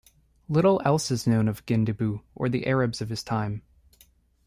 Little 0.49 0.81
else 0.83 1.11
is 1.11 1.27
known 1.27 1.47
of 1.47 1.63
Gindibu 1.67 2.23
or 2.33 2.49
the 2.49 2.65
Arabs 2.65 3.01
of 3.01 3.09
his 3.09 3.21
time. 3.21 3.61